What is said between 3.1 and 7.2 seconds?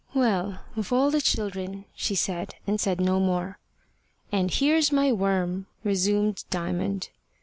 more. "And here's my worm," resumed Diamond.